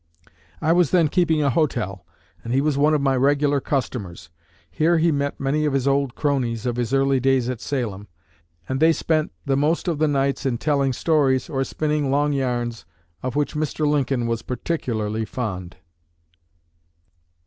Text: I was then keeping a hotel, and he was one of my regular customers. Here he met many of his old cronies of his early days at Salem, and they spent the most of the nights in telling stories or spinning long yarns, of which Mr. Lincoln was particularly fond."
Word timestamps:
I 0.61 0.73
was 0.73 0.89
then 0.89 1.09
keeping 1.09 1.43
a 1.43 1.51
hotel, 1.51 2.07
and 2.43 2.51
he 2.51 2.59
was 2.59 2.75
one 2.75 2.95
of 2.95 3.03
my 3.03 3.15
regular 3.15 3.61
customers. 3.61 4.31
Here 4.71 4.97
he 4.97 5.11
met 5.11 5.39
many 5.39 5.63
of 5.63 5.73
his 5.73 5.87
old 5.87 6.15
cronies 6.15 6.65
of 6.65 6.75
his 6.77 6.91
early 6.91 7.19
days 7.19 7.49
at 7.49 7.61
Salem, 7.61 8.07
and 8.67 8.79
they 8.79 8.93
spent 8.93 9.31
the 9.45 9.55
most 9.55 9.87
of 9.87 9.99
the 9.99 10.07
nights 10.07 10.43
in 10.43 10.57
telling 10.57 10.91
stories 10.91 11.51
or 11.51 11.63
spinning 11.63 12.09
long 12.09 12.33
yarns, 12.33 12.83
of 13.21 13.35
which 13.35 13.53
Mr. 13.53 13.85
Lincoln 13.87 14.25
was 14.25 14.41
particularly 14.41 15.23
fond." 15.23 15.75